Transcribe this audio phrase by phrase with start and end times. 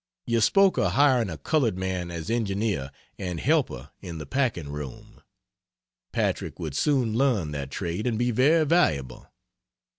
[0.25, 5.21] You spoke of hiring a colored man as engineer and helper in the packing room.
[6.11, 9.27] Patrick would soon learn that trade and be very valuable.